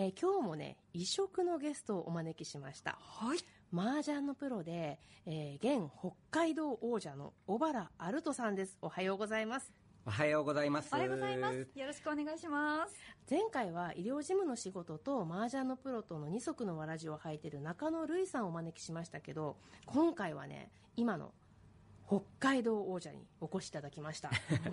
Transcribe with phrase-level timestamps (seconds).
[0.00, 3.38] えー今日もね異色のゲストをお招きしましたはい。
[3.76, 9.72] 麻雀のプロで、えー現北海道王者の小原アルトさんですおはようございます
[10.06, 10.88] おはようございます。
[10.90, 11.56] おはようございます。
[11.74, 12.94] よろしくお願いします。
[13.28, 21.32] 前回は医療事務の仕事と麻雀のプロとの二足のわらじを履いている中野瑠衣さんをお招きしましたけど今回はね今の
[22.08, 24.30] 北海道王者にお越しいただきました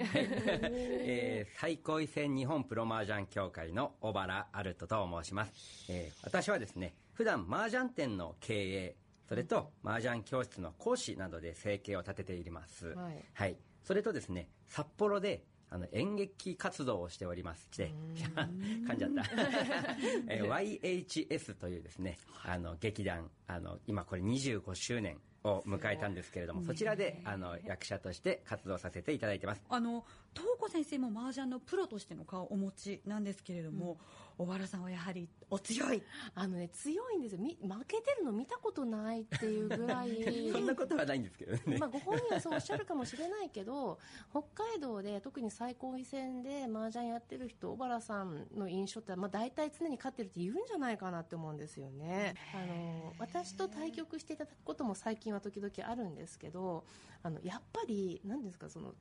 [0.71, 5.53] えー最高位戦日本プロ麻雀協会の小原アルトと申します。
[5.89, 8.95] えー私はですね、普段麻雀店の経営、
[9.27, 12.95] それと麻雀教室の講師などで生計を立てています。
[13.33, 15.43] はいそれとですね、札幌で
[15.75, 19.23] あの演劇活動をしておりまして、噛んじゃった。
[20.33, 29.61] えー YHS というですね、あの劇団、あの今これ25周年を迎えたんですけれども、そちらであの役者として活動させていただいてます。
[29.67, 33.99] あの東子先生も麻雀のプロとしての顔をお持ちなんですけれども、
[34.37, 36.01] 小原さんはやはりお強い。
[36.33, 40.09] あのね強いんですよみ負けてるの見たことないっていうぐらい
[40.51, 41.77] そんなことはないんですけどね。
[41.77, 43.99] まあ、ご本人はそうおっしゃるかもしれないけど
[44.31, 56.83] 北海道で特に最高位戦で麻雀やってる人小原さんの印象って、まあ、大体常に勝ってるって言うんじゃないかなって思うんですよねあの私と対局していただくことも最近は時々あるんですけど
[57.23, 58.93] あのやっぱり何ですかその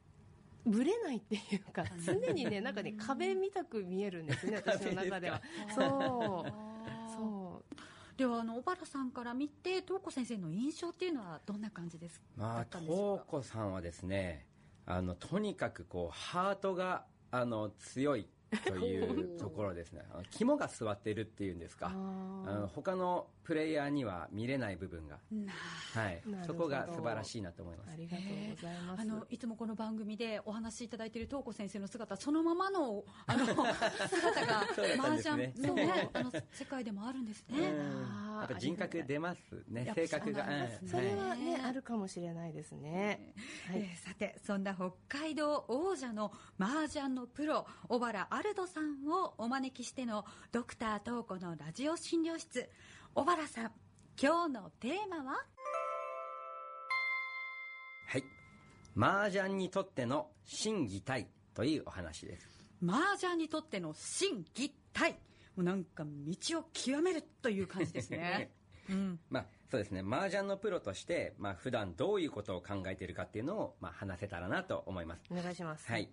[0.66, 5.40] ぶれないっていうか 常にねなんかね壁見たく見えるんですね 私の中では。
[5.74, 6.52] そう。
[7.16, 7.74] そう。
[8.16, 14.46] ではあの小原さんから見て東子先生の印象っていうのはどんな感じですまあ、東子さんはですね、
[14.86, 18.28] あの、とにかくこう、ハートが、あの、強い
[18.66, 20.02] という ところですね。
[20.30, 21.88] 肝が据わっているっていうんですか。
[21.88, 25.18] あの他のプレイヤーには見れない部分が。
[25.94, 27.96] はいそこが素晴らしいなと思いますあ。
[27.96, 33.46] りがとうございますあのいつもこの番組でお話しいただいている東子先生の姿そのままのあの
[34.08, 34.62] 姿が
[34.98, 37.70] 麻ですね雀の,、ね、あの世界でもあるんですね。
[37.70, 39.92] うんやっぱ人格出ますね。
[39.94, 40.44] 性格が。
[40.44, 43.32] そうなんそれうんはね、あるかもしれないですね。
[43.68, 52.68] はいえーさてそんな北海道王者の麻雀のプロ小原アルドさんをお招きしてのドクター東子のラジオ診療室
[53.16, 53.70] 小原さん
[54.20, 55.36] 今日のテーマは？
[58.08, 58.24] はい。
[58.96, 62.48] 麻雀にとっての心技体というお話です。
[62.84, 65.16] 麻雀にとっての心技体も
[65.58, 68.50] うなんか道を極めるという感じですね。
[68.90, 75.22] うんまあそうですね、麻雀のプロとして、まあ普段どういうことを考えているかっていうのを、まあ話せたらなと思います。
[75.30, 75.88] お願いします。
[75.88, 76.12] はい。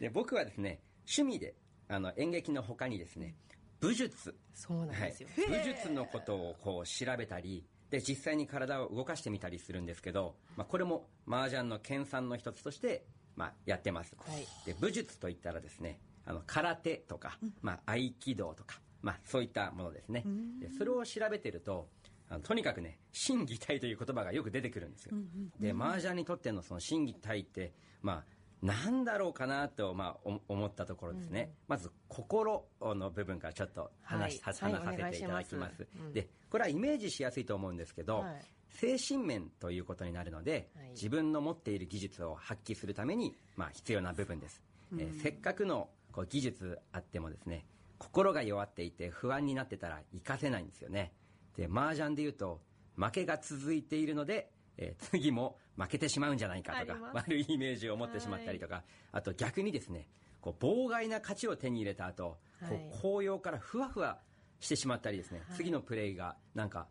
[0.00, 1.54] で、僕はですね、趣味で、
[1.88, 3.34] あの、演劇の他にですね、
[3.80, 4.34] 武術。
[4.54, 5.28] そうなんですよ。
[5.36, 13.06] はい、武術のことをこう調べたり、で、実際に体を動かしてみたりするんですけど、まあこれも麻雀の研鑽の一つとして、
[13.36, 14.16] まあやってます。
[14.18, 20.24] はいで、武術といったらですね、あの、空手とか、まあ合気道とか、まあそういったものですね。
[20.60, 21.88] で、それを調べてると、
[22.28, 25.16] あのとにかくね、心技体という言葉がよく出てくるんですよ。
[25.60, 27.72] で、麻雀にとってのその心技体って、
[28.02, 28.24] まあ、
[28.62, 34.30] なんだろうかなと、まあ、お思ったところですね、まず心の部分からちょっと話,、はい。
[34.30, 35.86] 話させはいていただきます,、お願いします。
[36.00, 36.12] うん。
[36.12, 38.40] でこれはイメージしやすいと思うんですけど、はい。
[38.70, 40.88] 精神面ということになるので、はい。
[40.90, 44.62] 自分の持っている技術を発揮するために、まあ、必要な部分です、
[44.92, 47.66] えーせっかくのこう技術あってもですね
[47.98, 51.12] 心が弱っていて不安になってたら活かせないんですよね。
[51.56, 52.60] で麻雀でいうと
[52.96, 58.82] 負けが続いているので、えー次も負けてしまうんじゃないかとか悪いイメージを持ってしまったりとか、
[59.12, 60.08] あと逆にですね
[60.40, 62.70] こう妨害な勝ちを手に入れた後、はい。
[62.70, 64.18] こう高揚からふわふわ
[64.60, 66.86] してしまったりですね、次のプレーがなんか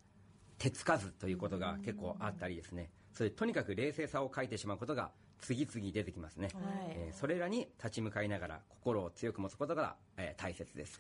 [0.58, 2.92] 手つかずということが結構あったりですね。
[3.12, 5.10] それとにかく冷静さを欠いてしまうことが
[5.40, 6.64] 次々出てきますね、はい。
[6.92, 11.00] えーそれらに立ち向かいながら心を強く持つことが、えー大切です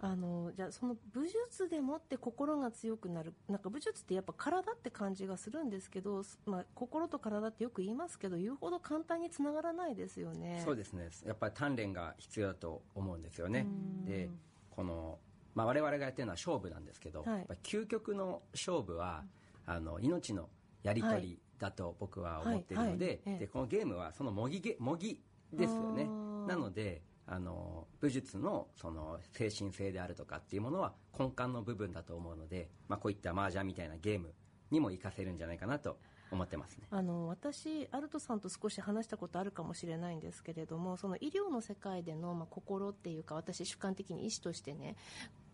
[0.00, 10.60] あのじゃあその武術でもって心が強くなるなんか武術ってやっぱ体って感じがするんですけど、まあ、心と体ってよく言いますけど言うほど簡単につながらないですよね。
[10.64, 11.08] そうですね。
[11.24, 13.66] やっぱり鍛錬が必要だと思うんですよね。
[14.04, 14.28] で
[14.70, 15.18] この、
[15.54, 17.38] まあ、我々がやってるのは勝負なんですけど、はい。
[17.38, 19.24] やっぱり究極の勝負は、
[19.64, 20.48] あの命の
[20.82, 23.14] やり取りだと僕は思っているので,、はい。
[23.14, 23.20] はい。
[23.26, 25.18] ええでこのゲームはその模擬ゲ模擬
[25.52, 26.04] ですよね。
[26.46, 34.32] なのであの武術のその精神性であるとかっていうものは根幹の部分だと思うので、まあ、こういった麻雀みたいなゲーム
[34.70, 35.98] にも活かせるんじゃないかなと
[36.30, 36.86] 思ってますね。
[36.90, 44.96] あの私、アルトさんと少し話したことあるかもしれないんですけれどもその医療の世界での、まあ、心っていうか私、主観的に医師としてね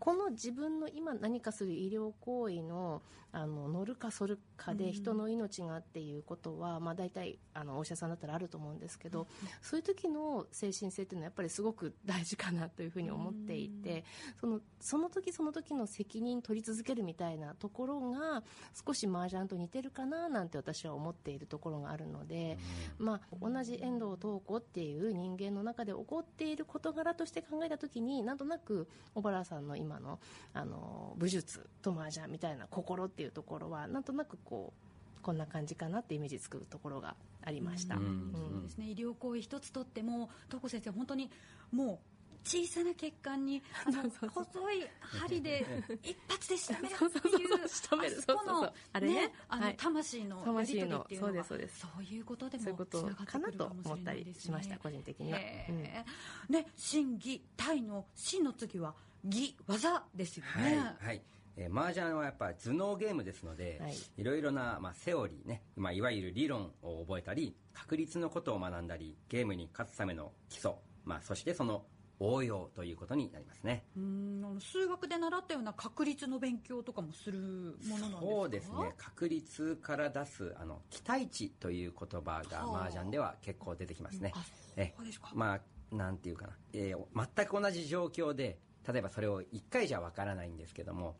[0.03, 3.01] この自分の今何かする医療行為の
[3.35, 9.25] あの乗るか反るかで人の命がっていうことは、まあ、大体あのお医者さんだったらあると思うんですけど、
[9.59, 14.03] そういう時の精神性っていうのはやっぱりすごく大事かなというふうに思っていて、
[14.39, 18.43] そのその時その時の責任取り続けるみたいなところが
[18.85, 22.59] 少し麻雀と似てるかななんて私は思っているところがあるので、
[22.99, 30.19] まあ、同じ遠藤東子っていう人間の中で起こっている事柄として考えた時になんとなく小原さんの今の
[30.53, 37.95] あの武術と麻雀みたいな心っていうところはなんとなくこうこんな感じかなってイメージつくところがありました。
[37.95, 38.01] うん。
[38.01, 38.33] うん。
[38.35, 38.89] そうですね。
[38.89, 41.31] 医療行為一つとっても東子先生本当に
[41.71, 42.13] もう
[42.45, 45.65] 小さな血管にあの細い針で
[46.03, 48.73] 一発で仕留めるっていうあそこのそうそうそう。
[48.91, 49.33] あれね。
[49.47, 51.79] あのはい魂のやり取りっていうのが魂のそうです。
[51.79, 55.39] そういうことでもそういうことつながってかなとくるかもし思ったりれないですしました、ね個人的には。
[55.39, 56.05] ね
[56.75, 58.93] 心技体の心の次は
[59.23, 61.21] 技技ですよはい、ねはい。
[61.55, 63.95] えー、麻雀はやっぱり頭脳ゲームですので、はい。
[64.17, 70.71] い、ろいろな、まあ、セオリーね、まあ、いわゆる理論を覚えたり確率のことを学んだりゲームに勝つための基礎、
[71.05, 71.85] まあ、そしてその
[72.19, 73.83] 応用ということになりますね。
[73.97, 77.39] うん数学で習ったような確率の勉強とかもする
[77.87, 78.19] ものなんですか？
[78.21, 78.93] そうですね。
[78.97, 82.85] 確率から出すあの期待値という言葉がはあ。
[82.85, 84.31] 麻雀では結構出てきますね。
[84.35, 84.43] あ
[84.77, 84.93] え
[85.33, 91.15] まあなんていうかな、えー全く同じ状況で例えばそれを1回じゃわからないんですけども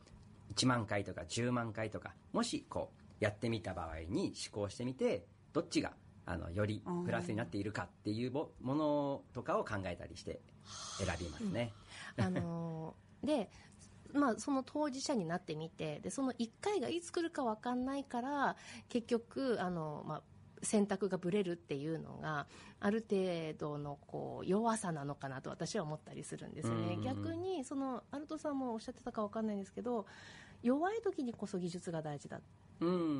[0.56, 5.94] 1万回とか10万回とかもしこうやってみた場合に思考してみてどっちが
[6.26, 10.40] あのよりプラスになっているかっていうもものとかを考えたりして
[10.98, 11.74] 選びますね、
[12.18, 13.50] あのー で、
[14.14, 18.56] まあ、その当事者になってみてでその1回がいつ来るか分かんないから
[18.90, 20.22] 結局あの、まあ、
[20.64, 22.48] 選択がぶれるっていうのが
[22.80, 30.06] ある程度のこう弱さなのかなと私は思ったりするんですよね、うん逆にそのアルトさんもおっしゃってたか分かんないんですけど
[30.64, 32.40] 弱い時にこそ技術が大事だ。
[32.80, 33.14] うんうんうんうん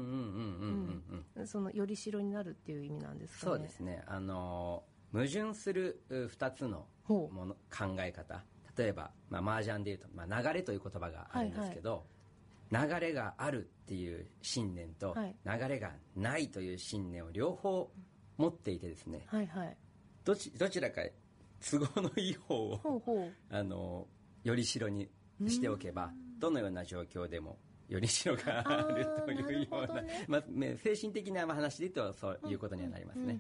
[1.36, 1.40] うん。
[1.40, 1.48] うん。
[1.48, 3.52] そのより代になるっていう意味なんですかね。
[3.52, 4.04] そうですね。
[4.08, 8.44] あの矛盾する2つのもの考え方。
[8.76, 12.06] 例えば、まあ、麻雀でいうと、まあ、流れという言葉があるんですけど、
[12.74, 15.36] 流れがあるっていう信念と、はい。
[15.46, 17.92] 流れがないという信念を両方
[18.38, 19.78] 持っていてですねはいはい。
[20.26, 21.02] どちどちらか
[21.62, 23.32] 都合のいい方をほうほう。
[23.56, 24.08] あの
[24.44, 25.10] より代に
[25.48, 33.40] しておけばどのような状況でもより代があるというようなまあね精神的な話で言うとそういうことにはなりますね。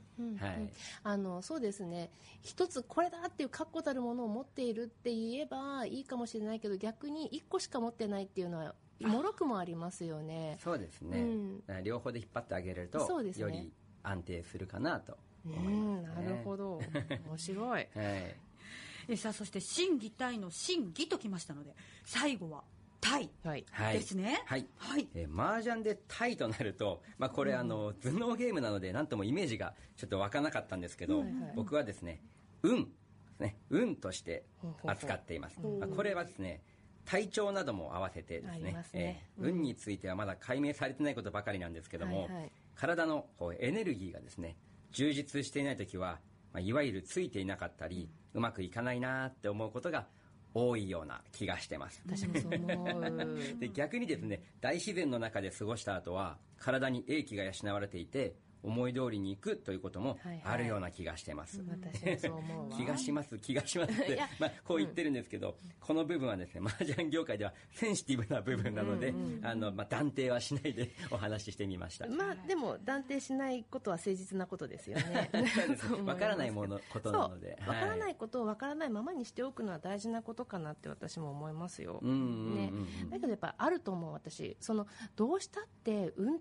[1.03, 2.11] あのそうですね。
[2.41, 10.57] 一つこれだっていう確固たるものを持っているって言えばいいかもしれないけど逆に一個しか持ってないっていうのはもろくもありますよね。
[10.63, 11.83] そうですね、うん。
[11.83, 13.41] 両方で引っ張ってあげると、そうですね。
[13.41, 13.71] より
[14.03, 16.25] 安定するかなとう思いんます、ね。
[16.25, 16.79] なるほど。
[17.27, 17.67] 面白い。
[17.71, 21.75] はい、えさあそして心技体の心技ときましたので
[22.05, 22.63] 最後は
[23.01, 23.99] 体はいはい。
[23.99, 24.41] ですね。
[24.45, 24.65] はい。
[24.77, 25.09] はい。
[25.13, 31.53] えー、麻雀でタイとなると、まあ、これ、あの頭脳ゲームなので何ともイメージがちょっと湧かなかったんですけど、はいはい。
[31.55, 32.21] 僕はですね
[32.61, 32.89] 運で
[33.35, 33.57] すね。
[33.69, 34.45] 運として
[34.85, 35.79] 扱っています、うん。
[35.79, 36.61] まあ、これはですね
[37.05, 38.85] 体調なども合わせてですねね。
[38.93, 42.51] えー運についてはまだ解明されてないことばかりなんですけども、はいはい。
[42.75, 44.55] 体のこうエネルギーがですね
[44.91, 46.19] 充実していない時は、
[46.53, 50.05] まあ、いわゆるついていなかったり、うまくいかないなって思うことが
[50.53, 52.01] 多いような気がしてます。
[52.05, 53.57] 私もそう思う。
[53.59, 62.77] で逆にですね大自然の中で過ごした後は体に英気が養われていて思い通りにいくということもあるような気がしてます、私もそう思うわ。
[62.77, 75.29] 気がします気がしますって まあ、こう言ってるんですけど、この部分はですね麻雀業界ではセンシティブな部分なので、あのまあ、断定はしないで お話ししてみました、まあでも断定しないことは誠実なことですよね。
[76.05, 77.57] わからないものことなので。
[77.67, 81.99] わからなはいことをわからないままにしておくのは大事なことかなって私も思いますよ。
[82.01, 82.69] うんうんうんね
[83.03, 84.55] うん、だけどやっぱあると思う私。
[84.59, 86.39] そのどうしたって運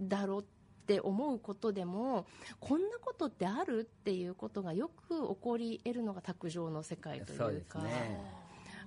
[0.00, 0.61] だろうって
[1.00, 2.26] 思うことでも
[2.60, 7.80] こんなことってあるっていうことがよく起こり得るのが卓上の世界というか。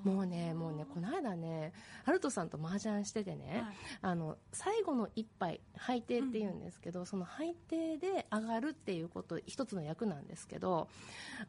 [0.04, 1.74] もうねもうねこの間ね
[2.06, 3.76] アルトさんと麻雀しててね、はい。
[4.04, 10.88] あの最後の一杯配定っていうんですけど、その配定で上がるっていうこと一つの役なんですけど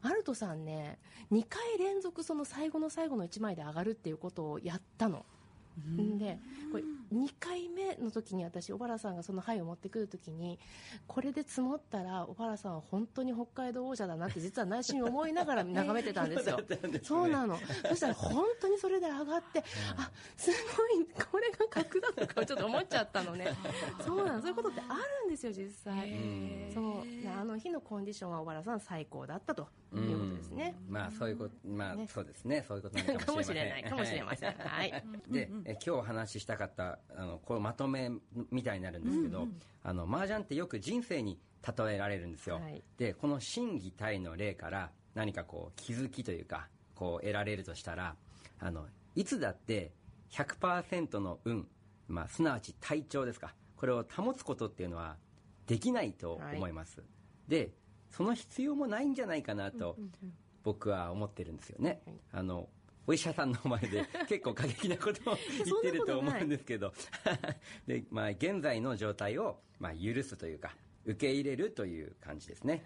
[0.01, 0.97] アルトさんね
[1.31, 5.23] 2回連続その最後の最後の1枚で上がるっていうことをやったの。
[6.17, 6.39] で
[6.71, 10.59] これ2回目の時に私小原さんがその牌を持ってくる時に
[11.05, 16.59] これで積もったら小原さんは本当に北海道王者だなって実は内心思いながら 眺めてたんですよ。
[17.03, 17.57] そうなの。
[17.87, 19.63] そしたら本当にそれで上がって
[19.97, 23.47] あすごいこれが格なのかちょっと思っちゃったのね。
[24.05, 24.41] そうなの。
[24.41, 26.71] そういうことってあるんですよ実際。
[26.73, 27.29] そう。
[27.39, 30.75] あの日のコンディションは小原さん最高だったということですね。
[30.89, 32.65] まあそういうことまあ、ね、そうですね。
[32.67, 33.83] そういうことかもしれない。
[33.83, 34.53] かもしれません。
[34.57, 35.03] はい。
[35.29, 38.09] で、え今日お話ししたかったあのこうまとめ
[38.51, 41.37] みたいになるんですけど、うんうん、あの麻雀ってよく人生に
[41.77, 48.15] 例えられるんですよ、はい、でこの心技体の例から何かこう気づきというかこう得られるとしたら
[48.59, 49.91] あのいつだって
[50.31, 51.67] 100%の運、
[52.07, 55.17] まあ、すなわち体調ですかこれを保つことっていうのは
[55.65, 57.05] できないと思います、は
[57.47, 57.71] い、で
[58.09, 59.97] その必要もないんじゃないかなと
[60.63, 62.69] 僕は思ってるんですよね、はい、あの
[63.09, 66.93] お医者さんの前で 結構過激なことを言ってると思うんですけど。
[67.87, 72.83] で、まあ、現在の状態を、まあ、許すというか受け入れるという感じですね、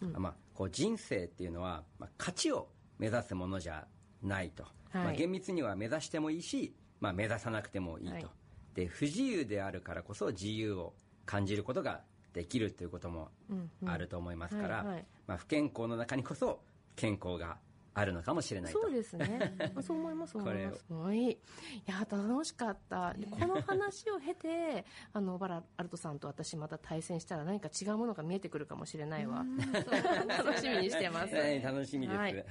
[0.00, 3.86] うん、まあ、こう人生っていうのは、まあ、勝ちを目指すものじゃ
[4.20, 4.72] ないと、はい、
[5.04, 8.26] まあ、厳密には目指してもいいし、まあ、目指さなくてもいいと、はい、
[8.74, 12.02] で不自由であるからこそ自由を感じることが
[12.32, 13.30] できるということも
[13.86, 16.60] あると思いますから、まあ、不健康の中にこそ
[16.96, 17.58] 健康が
[17.94, 19.54] あるのかもしれないそうですね。
[19.82, 20.92] そう思います思います。
[20.92, 21.32] はい。
[21.32, 21.38] い
[21.86, 23.14] や楽しかった。
[23.30, 29.44] この話を経て あのバラアルトさんと私また対戦したら何か違うものが見えてくるかもしれないわ。
[30.28, 32.44] 楽しみにしてます、 はい、楽しみです、はい、はい、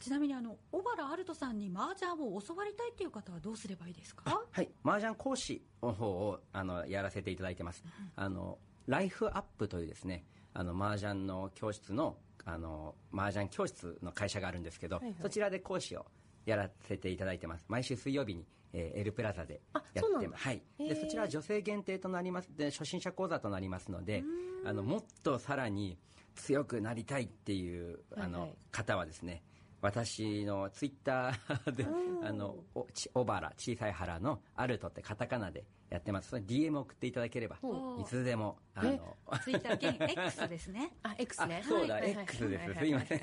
[0.00, 4.42] ちなみにあの小原アルトさんに麻雀を教わりたいっていう方はどうすればいいですか？
[4.50, 4.70] はい。
[4.84, 7.84] 麻雀講師の方をあのやらせていただいてます、
[8.16, 10.24] あのライフアップというですね
[10.54, 16.06] あの麻雀の教室のあの麻雀教室の会社があるんですけど、はいはい、そちらで講師を
[16.44, 17.64] やらせていただいてます。
[17.68, 19.60] 毎週水曜日に、えー、エルプラザで
[19.94, 20.44] やってます。
[20.44, 20.62] はい。
[20.78, 22.48] でそちらは女性限定となります。
[22.56, 24.24] で初心者講座となりますので
[24.64, 25.98] あのもっとさらに
[26.34, 29.42] 強くなりたいっていうあの、はいはい、方はですね
[29.82, 31.84] 私のツイッター で、
[32.22, 36.30] あの、お、小原、小さい原のアルトってカタカナでやってます。
[36.30, 37.58] それ DM 送っていただければ、
[38.00, 40.96] いつでも、あの、ツイッター兼 X ですね。
[41.02, 41.64] あ、X ね。
[41.66, 42.78] そうだ、X です。
[42.78, 43.20] すいません。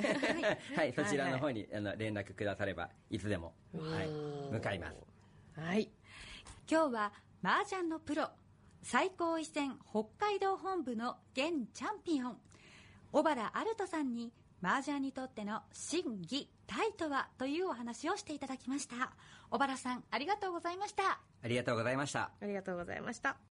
[0.76, 4.10] はい、そちらの方に、あの、連絡くだされば、いつでも、はい、
[4.52, 4.98] 向かいます。
[5.56, 5.90] はい。
[6.70, 8.30] 今日は、麻雀のプロ、
[8.82, 12.42] 最高位戦北海道本部の現チャンピオン、
[13.14, 19.12] 小原アルトさんに、麻雀にとっての真偽体とはというお話をしていただきました。
[19.50, 22.32] 小原さんありがとうございましたありがとうございました。
[22.42, 23.40] ありがとうございました。